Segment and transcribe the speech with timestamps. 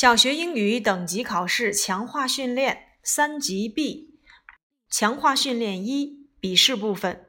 [0.00, 4.18] 小学英语等级考试强化训练三级 B，
[4.88, 7.26] 强化训练一笔试部分，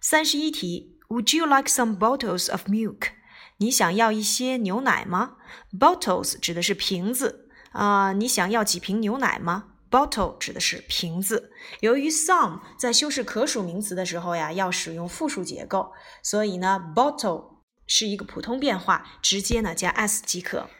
[0.00, 1.00] 三十一题。
[1.08, 3.08] Would you like some bottles of milk？
[3.56, 5.38] 你想要一些牛奶吗
[5.76, 11.50] ？Bottles 指的是瓶子啊，你想要几瓶牛奶吗？Bottle 指的是瓶子。
[11.80, 15.90] 由于 some 在修饰可数名词的时候呀，要使用复数结构，
[16.22, 17.56] 所以呢，bottle
[17.88, 20.70] 是一个普通变化，直接呢加 s 即可。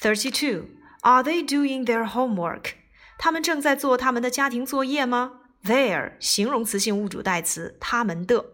[0.00, 0.68] Thirty-two.
[1.02, 2.72] Are they doing their homework?
[3.18, 5.40] 他们正在做他们的家庭作业吗？
[5.64, 8.46] Their 形容词性物主代词，他们的。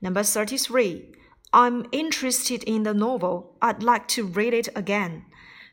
[0.00, 1.14] Number thirty-three.
[1.52, 3.58] I'm interested in the novel.
[3.58, 5.22] I'd like to read it again.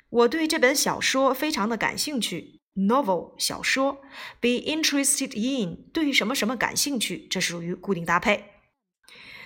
[0.10, 2.60] 我对这本小说非常的感兴趣。
[2.76, 4.02] Novel 小说，
[4.40, 8.46] be interested in 对什么什么感兴趣，这属于固定搭配。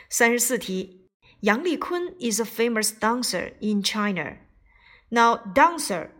[0.10, 1.10] 三十四题，
[1.41, 4.38] 杨丽坤 is a famous dancer in China.
[5.16, 6.11] Now, dancer，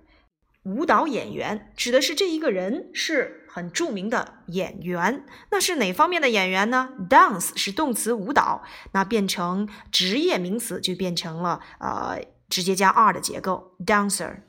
[0.63, 5.27] 舞蹈演员指的是这一个人是很著名的演员。
[5.51, 14.45] 那是哪方面的演员呢？Dance 是动词舞蹈，那变成职业名词就变成了呃直接加 r 的结构，dancer。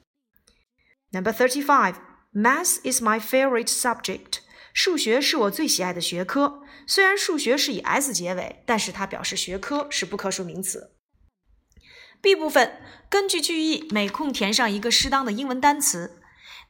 [1.12, 1.96] Number thirty-five,
[2.32, 4.40] Math is my favorite subject。
[4.74, 6.62] 数学是我最喜爱的学科。
[6.88, 10.97] 虽然数学是以 s 结尾，但是它表示学科是不可数名词。
[12.21, 16.21] B 部分，根据句意，每空填上一个适当的英文单词。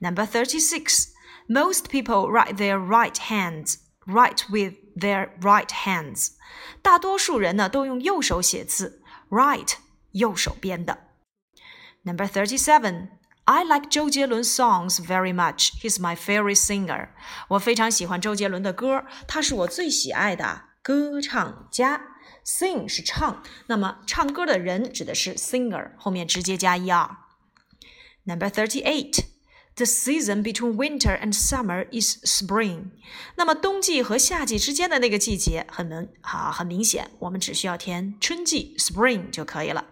[0.01, 1.09] Number thirty-six.
[1.47, 3.77] Most people write their right hands.
[4.07, 6.31] Write with their right hands.
[6.81, 9.03] 大多数人呢都用右手写字。
[9.29, 9.75] Write
[10.13, 10.99] 右手边的。
[12.05, 13.09] Number thirty-seven.
[13.45, 15.73] I like 周杰伦 songs very much.
[15.81, 17.09] He's my favorite singer.
[17.49, 22.01] 我非常喜欢周杰伦的歌，他是我最喜爱的歌唱家。
[22.47, 29.25] Sing 是唱，那么唱歌的人指的是 singer，后面直接加 er。Number thirty-eight.
[29.75, 32.91] The season between winter and summer is spring.
[33.37, 39.87] 那么冬季和夏季之间的那个季节很明啊，很明显，我们只需要填春季 spring 就可以了。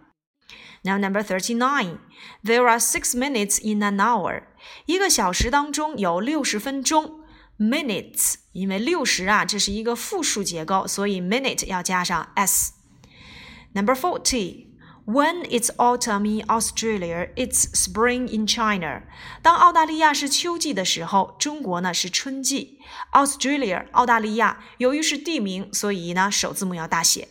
[0.82, 1.98] Now number thirty-nine.
[2.44, 4.42] There are six minutes in an hour.
[4.84, 7.20] 一个小时当中有六十分钟。
[7.58, 14.68] minutes， 因为六十啊，这是一个复数结构，所以 minute 要加上 s。Number forty.
[15.06, 19.02] When it's autumn in Australia, it's spring in China.
[19.42, 22.78] 当澳大利亚是秋季的时候，中国呢是春季。
[23.12, 27.26] Australia，澳大利亚，由于是地名，所以呢首字母要大写。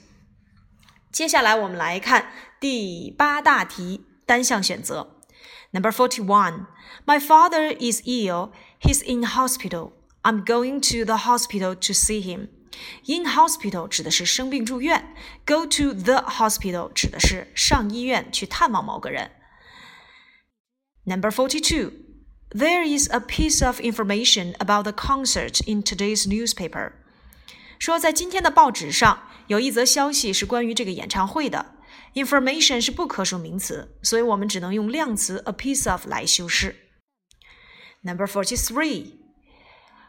[1.11, 5.16] 接下来我们来看第八大题，单项选择。
[5.72, 6.66] Number forty-one.
[7.05, 8.50] My father is ill.
[8.81, 9.91] He's in hospital.
[10.23, 12.50] I'm going to the hospital to see him.
[13.05, 19.31] In hospital 指的是生病住院，go to the hospital 指的是上医院去探望某个人。
[21.05, 21.91] Number forty-two.
[22.51, 26.94] There is a piece of information about the concert in today's newspaper.
[27.77, 31.75] 说在今天的报纸上有一则消息是关于这个演唱会的。
[32.13, 36.75] Information 是不可数名词，所以我们只能用量词 a piece of 来修饰。
[38.01, 39.13] Number forty-three.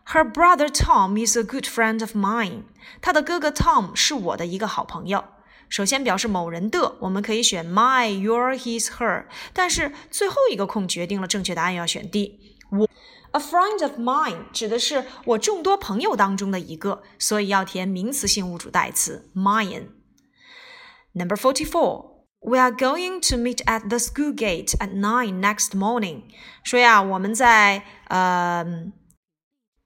[0.06, 2.64] Her brother Tom is a good friend of mine.
[3.00, 5.24] 他的哥哥 Tom 是我的一个好朋友。
[5.68, 12.56] 首先表示某人的，我们可以选 my、your、his、her，但是最后一个空决定了正确答案要选 D。
[12.72, 12.88] 我
[13.30, 22.10] a friend of mine 指的是我众多朋友当中的一个，所以要填名词性物主代词 mine。Number forty-four.
[22.41, 26.22] We are going to meet at the school gate at nine next morning.
[26.64, 28.91] 说呀，我们在呃。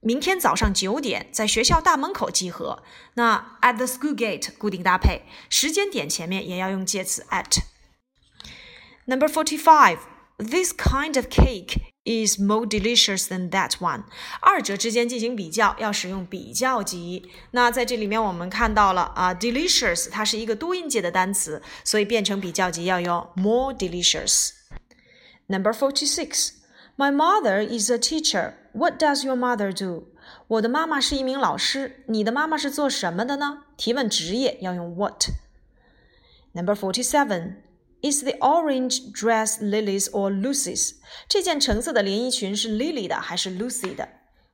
[0.01, 2.83] 明天早上九点在学校大门口集合。
[3.15, 9.99] 那 at the school gate 固定搭配，时间点前面也要用介词 at。Number forty-five.
[10.37, 14.03] This kind of cake is more delicious than that one。
[14.41, 17.31] 二者之间进行比较，要使用比较级。
[17.53, 26.58] 那在这里面我们看到了啊，delicious 它是一个多音节的单词，所以变成比较级要用 more delicious。Number forty-six.
[26.99, 28.55] My mother is a teacher.
[28.73, 30.09] What does your mother do?
[30.49, 32.05] 我的妈妈是一名老师。
[32.07, 33.65] 你的妈妈是做什么的呢？
[33.77, 37.57] 提问职业要用 what。Number forty-seven.
[38.03, 40.97] Is the orange dress Lily's or Lucy's?
[41.27, 44.09] 这件橙色的连衣裙是 Lily 的还是 Lucy 的？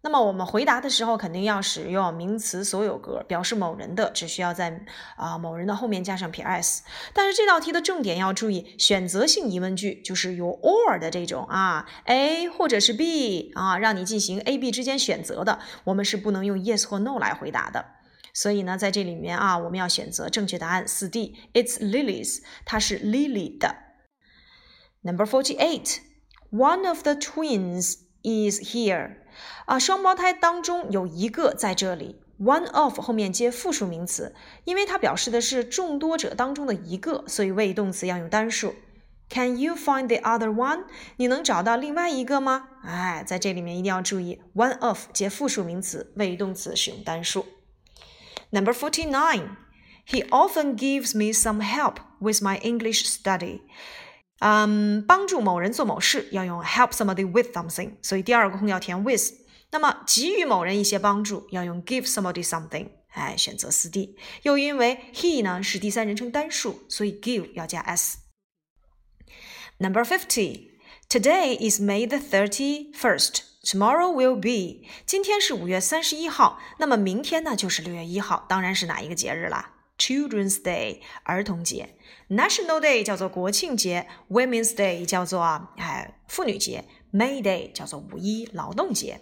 [0.06, 4.86] 那么我们回答的时候肯定要使用名词所有格，表示某人的，只需要在
[5.18, 6.84] 啊某人的后面加上撇 s。
[7.12, 17.84] 但是这道题的重点要注意，选择性疑问句就是有 or 的这种啊，A 或者是 B 啊，让你进行 A、B 之间选择的，我们是不能用 yes 或 no 来回答的。
[18.32, 23.76] 所以呢，在这里面啊，我们要选择正确答案四 D，It's Lily's，它是 Lily 的。
[25.02, 25.98] Number forty-eight。
[26.52, 29.16] One of the twins is here.
[29.66, 32.22] 啊，双胞胎当中有一个在这里。
[32.40, 34.36] One of 后面接复数名词，
[34.66, 38.76] 因为它表示的是众多者当中的一个，所以谓语动词要用单数。
[39.30, 40.84] Can you find the other one？
[41.16, 42.68] 你能找到另外一个吗？
[42.84, 47.46] 哎，在这里面一定要注意，one of 接复数名词，谓语动词使用单数。
[48.52, 49.56] Number forty nine.
[50.08, 53.62] He often gives me some help with my English study.
[54.40, 59.34] 嗯，帮助某人做某事要用 help somebody with something，所以第二个空要填 with。
[59.72, 64.16] 那么给予某人一些帮助要用 give somebody something，哎，选择四 D。
[64.44, 68.18] 又因为 he 呢是第三人称单数，所以 give 要加 s。
[69.78, 70.72] Number fifty.
[71.08, 73.42] Today is May the thirty-first.
[73.64, 74.88] Tomorrow will be.
[75.06, 81.96] 今天是五月三十一号，那么明天呢就是六月一号，当然是哪一个节日啦？Children's Day 儿童节
[82.30, 85.42] ，National Day 叫做国庆节，Women's Day 叫做
[85.78, 89.22] 哎妇女节，May Day 叫做五一劳动节。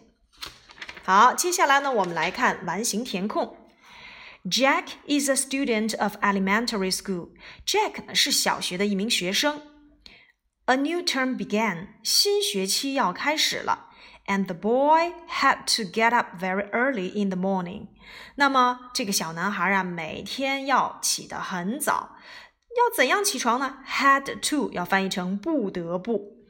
[1.03, 3.57] 好，接下来呢，我们来看完形填空。
[4.45, 7.29] Jack is a student of elementary school.
[7.65, 9.61] Jack 呢是小学的一名学生。
[10.65, 11.89] A new term began.
[12.03, 13.89] 新学期要开始了。
[14.25, 17.87] And the boy had to get up very early in the morning。
[18.35, 22.17] 那么这个小男孩啊，每天要起得很早。
[22.75, 26.43] 要怎样起床呢？Had to 要翻译成不得不。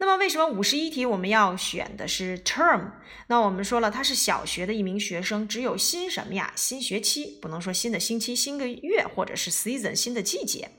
[0.00, 2.92] 那么为什么五十一题我们要选的是 term？
[3.26, 6.52] 那我们说了，他是小学的一名学生，只有新什么呀？
[6.56, 10.70] 新学期，不能说新的星期、新个月或者是 season 新的季节。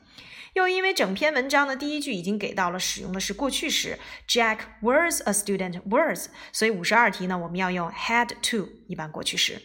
[0.55, 3.99] 又因为整篇文章的第一句已经给到了使用的是过去时，
[4.29, 9.61] Jack was a student was，所以五十二题呢我们要用 had to 一般过去时。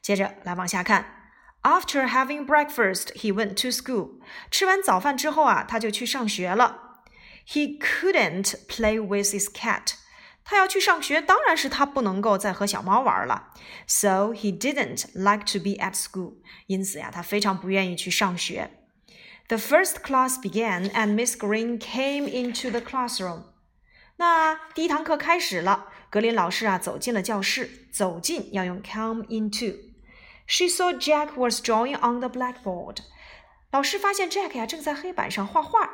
[0.00, 1.14] 接着来往下看，
[1.62, 4.20] After having breakfast, he went to school。
[4.50, 7.02] 吃完早饭之后啊，他就去上学了。
[7.46, 9.94] He couldn't play with his cat。
[10.44, 13.52] 他要去上学，当然是他不能够再和小猫玩了。
[13.86, 16.36] So he didn't like to be at school。
[16.68, 18.70] 因此呀，他非常不愿意去上学。
[19.52, 23.44] The first class began and Miss Green came into the classroom.
[24.16, 27.88] 那第一堂课开始了，格林老师啊走进了教室。
[27.92, 32.98] 走进要用 come into。She saw Jack was drawing on the blackboard.
[33.70, 35.90] 老师发现 Jack 呀正在黑板上画画。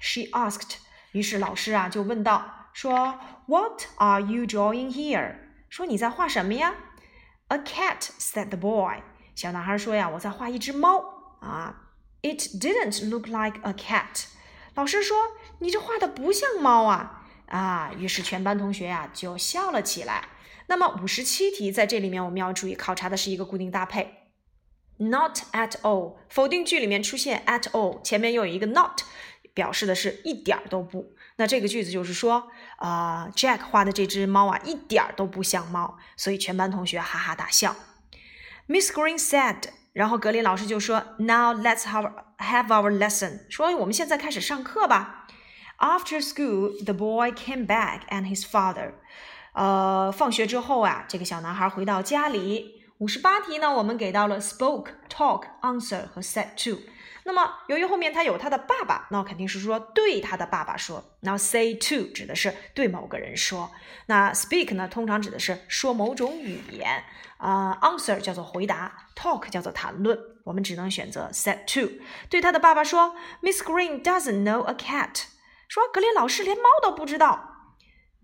[0.00, 0.76] She asked.
[1.12, 5.36] 于是老师啊就问道，说 What are you drawing here？
[5.68, 6.74] 说你在画什么呀？
[7.48, 9.02] A cat said the boy。
[9.34, 11.81] 小男孩说呀，我在画一只猫啊。
[12.23, 14.27] It didn't look like a cat。
[14.75, 15.17] 老师说
[15.59, 20.29] ：“你这画的不像猫啊！”啊，于是全班同学呀就笑了起来。
[20.67, 24.31] 那么五十七题在这里面我们要注意考察的是一个固定搭配
[24.97, 26.15] ，not at all。
[26.29, 29.01] 否定句里面出现 at all，前面又有一个 not，
[29.53, 31.13] 表示的是一点儿都不。
[31.35, 37.75] 那这个句子就是说，啊，Jack 画的这只猫啊一点儿都不像猫，所以全班同学哈哈大笑。
[38.67, 39.65] Miss Green said。
[39.93, 45.27] 然后格林老师就说：“Now let's have have our lesson。”说我们现在开始上课吧。
[45.77, 48.93] After school, the boy came back and his father。
[49.53, 52.81] 呃，放学之后啊，这个小男孩回到家里。
[52.99, 56.79] 五十八题呢，我们给到了 spoke、talk、answer 和 said to。
[57.25, 61.03] 那么，由于后面他有他的爸爸，那肯定是说对他的爸爸说。
[61.21, 63.71] 那 say to 指的是对某个人说。
[64.07, 67.03] 那 speak 呢，通常指的是说某种语言。
[67.37, 70.17] 啊，answer 叫做回答，talk 叫做谈论。
[70.45, 72.01] 我们只能选择 said to。
[72.29, 75.23] 对他的爸爸说，Miss Green doesn't know a cat。
[75.67, 77.49] 说格林老师连猫都不知道。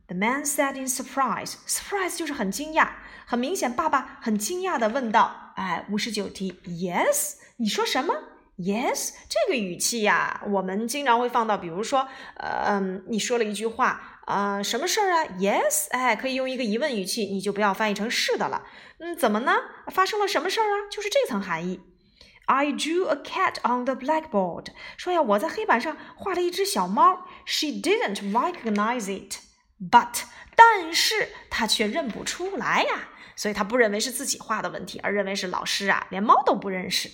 [0.07, 1.55] The man said in surprise。
[1.67, 2.91] surprise 就是很惊讶，
[3.25, 8.13] 很明显，爸爸很惊讶的问道：“哎，五十九题，Yes，你说什么？”
[8.59, 18.65] Yes，这个语气呀，我们经常会放到，比如说，嗯，你说了一句话，啊，什么事儿啊？Yes，哎，可以用一个疑问语气，你就不要翻译成是的了。
[18.97, 19.53] 嗯，怎么呢？
[19.87, 20.91] 发生了什么事儿啊？
[20.91, 21.79] 就是这层含义。
[22.47, 24.65] I drew a cat on the blackboard。
[24.97, 27.25] 说呀，我在黑板上画了一只小猫。
[27.45, 30.23] She didn't recognize it，but，
[30.57, 37.09] 但是她却认不出来呀，所以她不认为是自己画的问题，而认为是老师啊，连猫都不认识。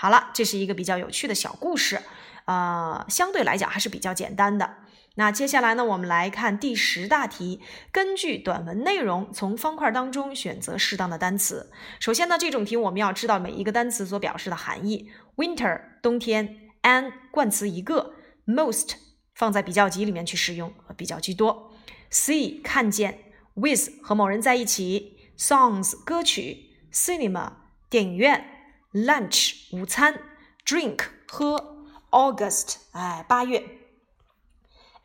[0.00, 2.00] 好了，这是一个比较有趣的小故事，
[2.44, 4.76] 呃，相对来讲还是比较简单的。
[5.16, 11.72] 那接下来呢，我们来看第十大题，根据短文内容从方块当中选择适当的单词。
[11.98, 15.10] 首先呢，这种题我们要知道每一个单词所表示的含义。
[15.34, 18.14] Winter 冬天，an 冠词一个
[18.46, 18.92] ，most
[19.34, 21.72] 放在比较级里面去使用，比较居多。
[22.12, 23.18] See 看见
[23.54, 27.54] ，with 和某人在一起，songs 歌曲，cinema
[27.90, 28.57] 电影院。
[28.97, 30.19] lunch 午餐，
[30.65, 33.63] drink 喝，August 哎八月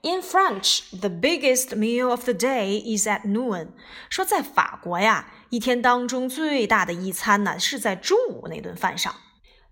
[0.02, 3.70] In French, the biggest meal of the day is at noon。
[4.08, 9.14] 说在法国呀，一天当中最大的一餐呢是在中午那顿饭上。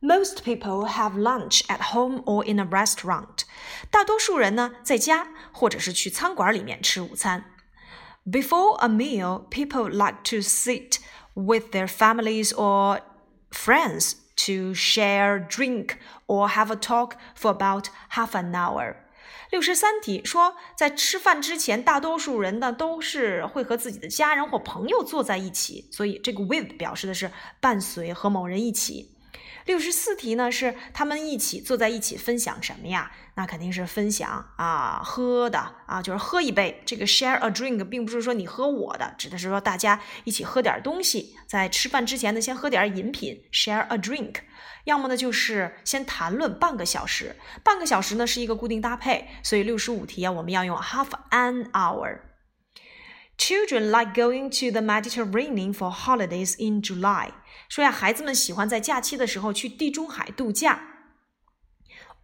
[0.01, 3.43] Most people have lunch at home or in a restaurant。
[3.91, 7.45] 大多数人呢在家或者是去餐馆里面吃午餐。
[8.25, 10.99] Before a meal, people like to sit
[11.35, 13.01] with their families or
[13.52, 18.96] friends to share drink or have a talk for about half an hour.
[19.52, 27.30] 六十三题说，在吃饭之前，大多数人呢都是会和自己的家人或朋友坐在一起，所以这个 with 表示的是
[27.60, 29.11] 伴随和某人一起。
[29.66, 33.12] 六十四题呢是他们一起坐在一起分享什么呀？
[33.36, 36.82] 那肯定是分享啊喝的啊，就是喝一杯。
[36.86, 44.36] 这个 share a drink 并不是说你喝我的，指的是说大家一起喝点东西，在吃饭之前呢先喝点饮品，share a drink。
[44.86, 52.20] 要么呢就是先谈论半个小时，半个小时呢是一个固定搭配，所以六十五题啊我们要用 half an hour。
[53.38, 57.32] Children like going to the Mediterranean for holidays in July。
[57.72, 60.82] 说呀，孩子们喜欢在假期的时候去地中海度假。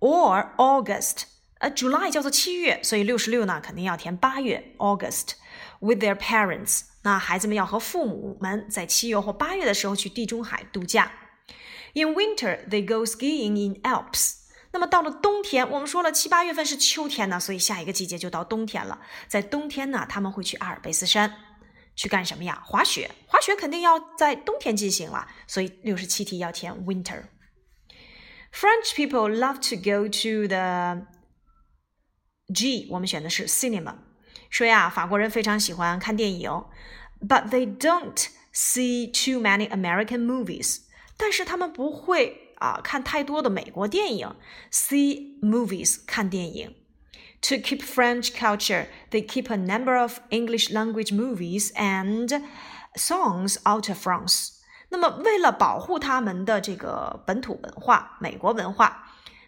[0.01, 1.22] Or August，
[1.60, 5.36] 呃，July 叫做七月，所以六十六呢肯定要填八月 August
[5.80, 6.82] with their parents。
[7.04, 11.13] 那孩子们要和父母们在七月或八月的时候去地中海度假。
[11.94, 14.34] In winter, they go skiing in Alps。
[14.74, 19.00] 那么到了冬天，我们说了七八月份是秋天呢，所以下一个季节就到冬天了。
[19.30, 21.34] 在冬天呢，他们会去阿尔卑斯山
[21.98, 22.63] 去干什么呀？
[22.66, 23.12] 滑雪。
[23.27, 27.24] 滑雪肯定要在冬天进行了，所以六十七题要填 winter。
[28.54, 31.06] French people love to go to the
[32.54, 33.96] G，我们选的是 cinema。
[34.50, 36.50] 说呀，法国人非常喜欢看电影
[37.20, 40.84] ，but they don't see too many American movies。
[41.18, 42.44] 但是他们不会。
[42.58, 44.36] 啊，看太多的美国电影
[44.72, 46.74] ，see movies 看电影。
[47.44, 52.41] To keep French culture, they keep a number of English language movies and
[52.96, 54.50] songs out of France。
[54.89, 59.03] 那么，为了保护他们的这个本土文化，美国文化，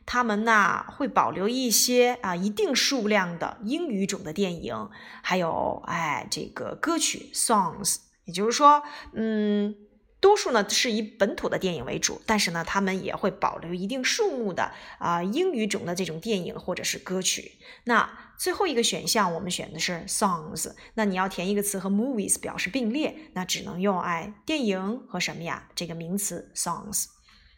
[0.06, 4.90] 他们呢会保留一些啊一定数量的英语种的电影，
[5.22, 7.98] 还有哎这个歌曲 songs。
[8.26, 9.76] 也就是说，嗯。
[10.22, 17.54] 多数呢是以本土的电影为主，但是呢，他们也会保留一定数目的啊英语种的这种电影或者是歌曲。
[17.86, 27.06] 那最后一个选项我们选的是 songs，那你要填一个词和 movies 表示并列，那只能用哎电影和什么呀这个名词 songs。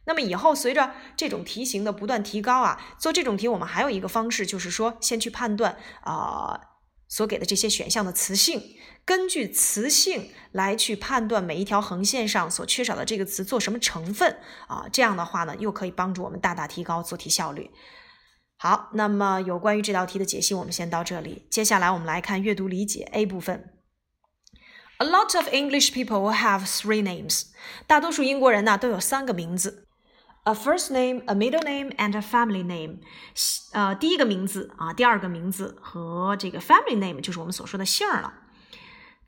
[0.06, 6.60] 那么以后随着这种题型的不断提高啊，做这种题我们还有一个方式，就是说先去判断啊。
[7.12, 14.38] 所给的这些选项的词性，根据词性来去判断每一条横线上所缺少的这个词做什么成分
[14.68, 17.70] 啊，这样的话呢，又可以帮助我们大大提高做题效率。
[18.56, 21.48] 好，那么有关于这道题的解析，我们先到这里。
[21.52, 23.74] 接下来我们来看阅读理解 A 部分。
[25.00, 27.48] A lot of English people have three names。
[27.88, 29.90] 大多数英国人呢都有三个名字。
[30.45, 32.99] a first name, a middle name, and a family name。
[33.73, 38.33] 呃，第一个名字啊，第二个名字和这个 family name 就是我们所说的姓儿了。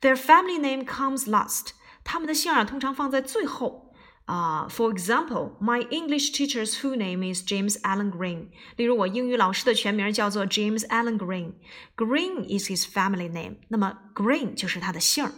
[0.01, 1.71] Their family name comes last。
[2.03, 3.87] 他们的姓儿通常放在最后。
[4.25, 8.49] 啊、uh,，For example, my English teacher's full name is James Allen Green。
[8.75, 13.55] 例如，我英语老师的全名叫做 James Allen Green。Green is his family name。
[13.69, 15.31] 那么 Green 就是他的姓儿。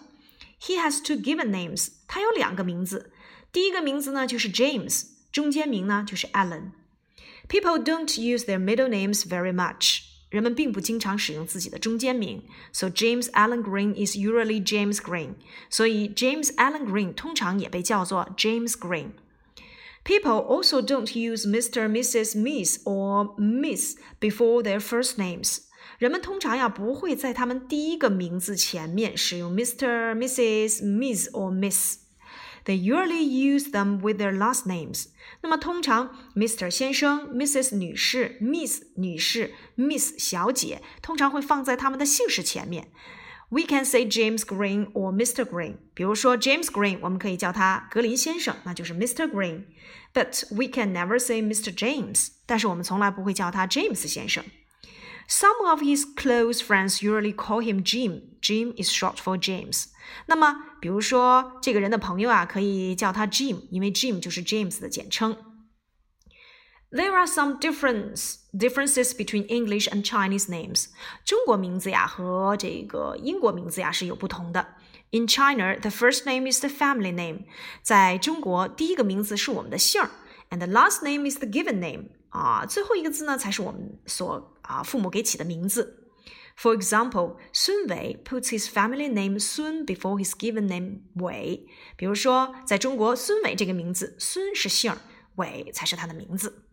[0.62, 1.88] He has two given names。
[2.06, 3.14] 他有两个名字。
[3.54, 5.06] 第一个名字呢就是 James。
[5.36, 10.04] 中间名呢就是 Alan。People don't use their middle names very much。
[10.30, 15.34] 人们并不经常使用自己的中间名，so James Alan Green is usually James Green。
[15.70, 24.64] 所以 James Alan Green 通常也被叫做 James Green。People also don't use Mr., Mrs., Miss or Miss before
[24.64, 25.64] their first names。
[26.00, 31.98] 人们通常呀不会在他们第一个名字前面使用 Mr., Mrs., Miss or Miss。
[32.66, 35.08] They usually use them with their last names。
[35.42, 36.70] 那么通常，Mr.
[36.70, 37.76] 先生、Mrs.
[37.76, 42.92] 女士、Miss 女士、Miss 小姐，通常会放在他们的姓氏前面。
[43.50, 45.44] We can say James Green or Mr.
[45.44, 45.76] Green。
[45.94, 49.30] 比如说 James Green，我们可以叫他格林先生，那就是 Mr.
[49.30, 51.74] Green。But we can never say Mr.
[51.76, 52.30] James。
[52.46, 54.44] 但是我们从来不会叫他 James 先生。
[55.28, 58.22] Some of his close friends usually call him Jim.
[58.42, 59.86] Jim is short for James.
[60.26, 65.38] 那么，比如说这个人的朋友啊，可以叫他 Jim，因为 Jim 就是 James 的简称。
[66.92, 70.88] There are some difference differences between English and Chinese names.
[71.24, 74.76] 中国名字呀和这个英国名字呀是有不同的。
[75.12, 77.46] In China, the first name is the family name.
[77.82, 80.10] 在中国，第一个名字是我们的姓儿，
[80.50, 82.10] and the last name is the given name.
[82.30, 86.10] 啊，最后一个字呢才是我们所 啊父母给起的名字。
[86.58, 91.66] For example, Sun Wei puts his family name Sun before his given name Wei。
[91.96, 94.98] 比如说，在中国，孙伟这个名字，孙是姓儿，
[95.36, 96.66] 伟才是他的名字。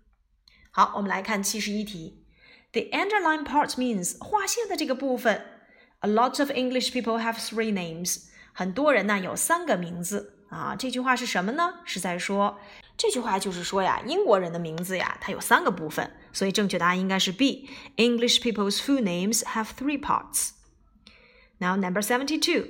[0.70, 2.24] 好，我们来看七十一题。
[2.72, 5.42] The underline part means 划线的这个部分。
[6.00, 8.24] A lot of English people have three names。
[8.52, 10.76] 很多人呢有三个名字 啊。
[10.76, 11.74] 这句话是什么呢？
[11.84, 12.58] 是在说
[12.96, 20.50] 这句话就是说呀，英国人的名字呀，它有三个部分，所以正确答案应该是 B。English people's full names have three parts.
[21.58, 22.68] Now number seventy-two.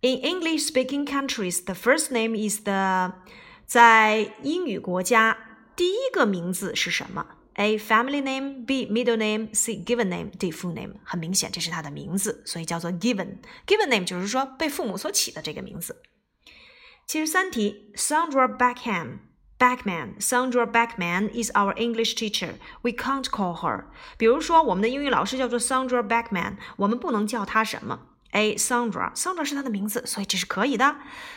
[0.00, 3.14] In English-speaking countries, the first name is the
[3.64, 5.38] 在英语国家，
[5.74, 7.24] 第一个名字是什么？
[7.54, 10.96] A family name, B middle name, C given name, D full name。
[11.04, 16.02] 很明显，这是他的名字，所以叫做 given。given name 就是说被父母所起的这个名字。
[17.08, 22.54] 七十三题，Sandra Beckham。Backman, Sandra Backman is our English teacher.
[22.82, 23.84] We can't call her.
[24.18, 28.00] 比如说，我们的英语老师叫做 Sandra Backman，我们不能叫她什么？
[28.32, 28.56] A.
[28.56, 30.96] Sandra，Sandra 是她的名字，所以这是可以的。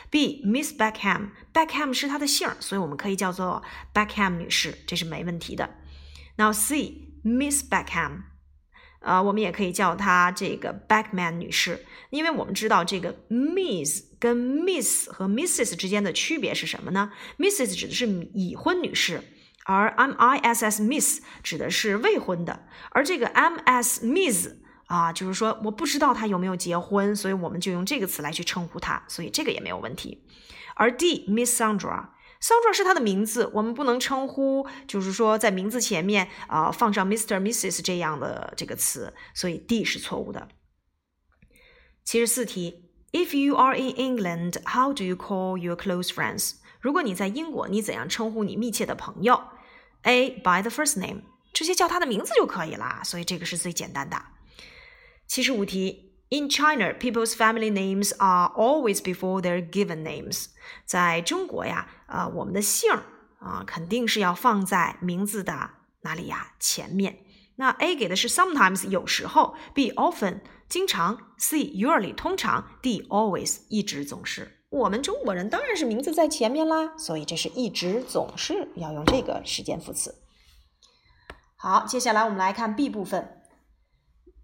[0.09, 0.43] B.
[0.43, 3.61] Miss Beckham，Beckham 是她的姓，所以我们可以叫做
[3.93, 5.69] Beckham 女士，这是没问题的。
[6.37, 7.19] Now C.
[7.23, 8.23] Miss Beckham。
[9.02, 19.22] 呃，我们也可以叫她这个 Backman 女士，因为我们知道这个 Miss 跟 Miss 和 Mrs 之间的区别是什么呢？Mrs 指的是已婚女士，
[19.64, 24.50] 而 M I S S Miss 指的是未婚的，而这个 M S Miss
[24.86, 30.22] 啊，就是说我不知道她有没有结婚，所以我们就用这个词来去称呼她，所以这个也没有问题。
[30.74, 32.11] 而 D Miss Sandra。
[32.42, 40.48] Sandra 是他的名字，我们不能称呼，就是说在名字前面啊、放上 Mr、Mrs 这样的这个词，所以 D 是错误的。
[42.04, 46.54] 七十四题，If you are in England, how do you call your close friends？
[46.80, 49.40] 如果你在英国，你怎样称呼你密切的朋友
[50.02, 50.30] ？A.
[50.30, 51.22] By the first name，
[51.52, 54.20] 直接叫他的名字就可以啦，所以这个是最简单的。
[55.28, 56.08] 七十五题。
[56.34, 60.46] In China, people's family names are always before their given names.
[60.86, 62.92] 在中国呀，啊，我们的姓
[63.40, 65.70] 啊，肯定是要放在名字的
[66.02, 66.52] 哪里呀？
[66.60, 67.24] 前面。
[67.56, 74.58] 那 A 给的是 sometimes 有时候，B often 经常，C usually 通常，D always 一直总是。
[74.70, 80.14] 我们中国人当然是名字在前面啦，所以这是一直总是要用这个时间副词。
[81.56, 83.42] 好，接下来我们来看 B 部分。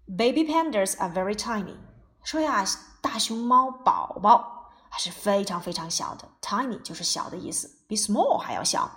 [0.07, 1.75] Baby pandas are very tiny。
[2.23, 2.65] 说呀，
[3.01, 8.90] 大熊猫宝宝还是非常非常小的，tiny 就是小的意思，比 small 还要小。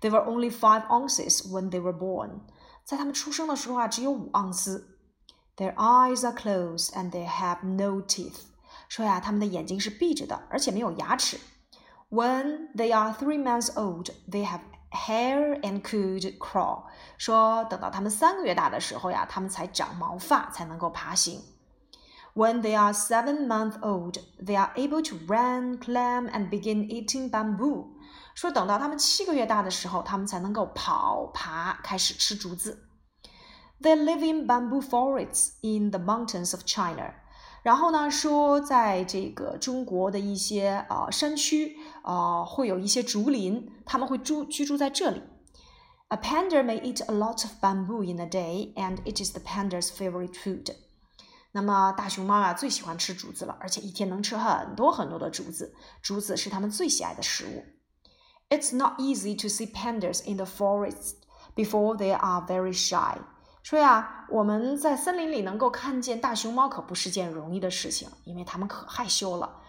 [0.00, 2.40] They were only five ounces when they were born。
[2.84, 4.98] 在他们出生的时候啊，只有五盎司。
[5.56, 8.40] Their eyes are closed and they have no teeth。
[8.88, 11.38] 说呀，他们的眼睛是闭着的，而且没有牙齿。
[12.10, 16.84] When they are three months old, they have hair and could crawl。
[17.16, 21.40] 说等到他们三个月大的时候呀，他们才长毛发，才能够爬行。
[22.36, 27.30] When they are seven months old, they are able to run, climb, and begin eating
[27.30, 27.88] bamboo。
[28.34, 32.88] 说等到他们七个月大的时候，他们才能够跑、爬，开始吃竹子。
[33.82, 37.14] They live in bamboo forests in the mountains of China。
[37.62, 45.22] 然后呢，说在这个中国的一些啊山区啊，会有一些竹林，他们会住居住在这里。
[46.08, 49.90] A panda may eat a lot of bamboo in a day, and it is the panda's
[49.90, 50.74] favorite food.
[51.56, 55.74] 那么大熊猫啊，最喜欢吃竹子了，而且一天能吃很多很多的竹子。
[56.00, 57.64] 竹子是它们最喜爱的食物。
[58.48, 61.14] It's not easy to see pandas in the forest
[61.54, 63.18] before they are very shy.
[63.62, 69.60] 说呀，我们在森林里能够看见大熊猫可不是件容易的事情，因为它们可害羞了。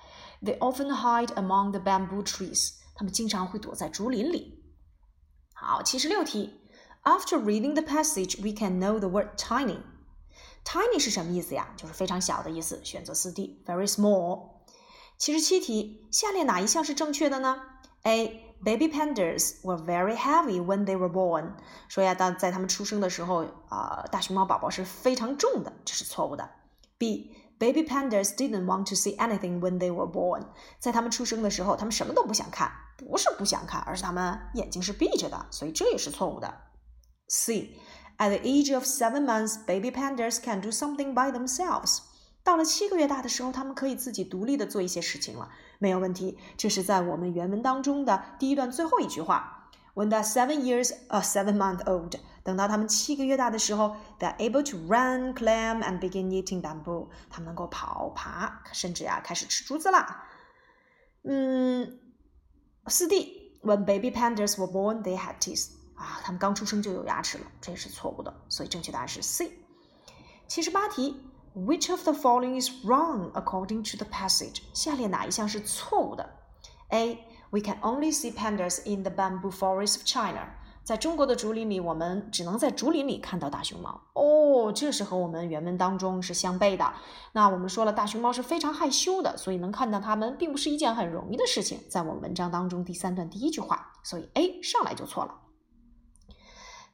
[0.42, 2.74] They often hide among the bamboo trees.
[2.96, 4.64] 它们经常会躲在竹林里。
[5.54, 6.60] 好，七十六题。
[7.04, 9.80] After reading the passage, we can know the word tiny.
[10.69, 11.67] Tiny 是什么意思呀？
[11.79, 12.79] 就是非常小的意思。
[12.85, 13.65] 选择四 D.
[13.65, 14.51] Very small.
[15.17, 16.07] 七十七题。
[16.13, 17.63] 下列哪一项是正确的呢
[18.03, 18.55] ？A.
[18.63, 21.55] Baby pandas were very heavy when they were born。
[21.89, 26.51] 说呀，当在他们出生的时候，啊、大熊猫宝宝是非常重的，这是错误的。
[26.99, 27.35] B.
[27.59, 30.49] Baby pandas didn't want to see anything when they were born。
[30.79, 36.55] 在他们出生的时候，他们什么都不想看，不是不想看，而是他们眼睛是闭着的，所以这也是错误的。
[37.29, 37.75] C.
[38.18, 42.00] At the age of seven months, baby pandas can do something by themselves.
[42.44, 46.38] 到了七个月大的时候，他们可以自己独立的做一些事情了，没有问题。
[46.58, 49.70] 这是在我们原文当中的第一段最后一句话。
[49.96, 57.10] When they're seven years, a seven month old，等到他们七个月大的时候，they're able to run, climb, and begin eating bamboo。
[57.30, 60.26] 他们能够跑、爬，甚至呀开始吃竹子啦。
[61.24, 62.00] 嗯，
[62.88, 65.70] 四 D。When baby pandas were born, they had teeth。
[65.99, 69.53] 啊，他们刚出生就有牙齿了，这也是错误的，所以正确答案是 C。
[70.47, 71.21] 七十八题
[71.55, 74.63] ，Which of the following is wrong according to the passage？
[74.73, 76.31] 下列哪一项是错误的
[76.91, 77.25] ？A.
[77.51, 80.55] We can only see pandas in the bamboo forest of China。
[80.85, 84.01] 在中国的竹林里，我们只能在竹林里看到大熊猫。
[84.15, 86.95] 哦，这是和我们原文当中是相悖的。
[87.33, 91.81] 那我们说了，大熊猫是非常害羞的，所以能看到它们并不是一件很容易的事情。
[91.91, 95.35] 在我们文章当中第三段第一句话，所以 A 上来就错了。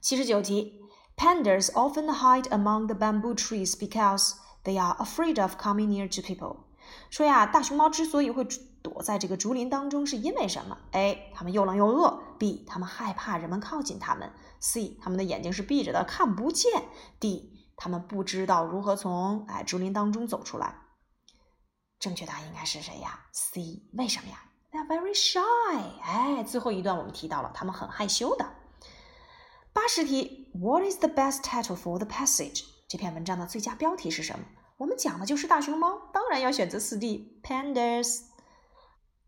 [0.05, 0.83] 七十九题
[1.17, 6.64] ，Pandas often hide among the bamboo trees because they are afraid of coming near to people。
[7.09, 8.47] 说呀，大熊猫之所以会
[8.83, 11.33] 躲在这个竹林当中，是因为什么？A.
[11.35, 12.67] 它们又冷又饿；B.
[12.67, 14.99] 它们害怕人们靠近它们；C.
[15.01, 16.71] 它们的眼睛是闭着的，看不见
[17.19, 17.49] ；D.
[17.75, 20.83] 它们不知道如何从哎竹林当中走出来。
[21.99, 23.83] 正确答案应该是谁呀？C.
[23.95, 24.38] 为什么呀
[24.71, 25.40] ？They are very shy。
[26.03, 28.47] 哎，最后一段我们提到了，它们很害羞的。
[29.75, 32.63] 八十题，What is the best title for the passage？
[32.87, 34.45] 这篇文章的最佳标题是什么？
[34.77, 38.21] 我们讲的就是大熊猫，当然要选择四 D，Pandas。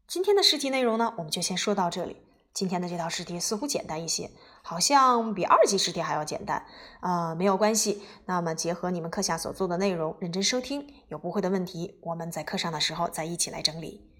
[0.06, 2.18] 今天的试题内容呢，我们就先说到这里。
[2.54, 4.30] 今天的这道试题似乎简单一些，
[4.62, 6.64] 好像比二级试题还要简单。
[7.00, 8.04] 呃，没有关系。
[8.26, 14.12] 那么结合你们课下所做的内容，认真收听，有不会的问题，我们在课上的时候再一起来整理。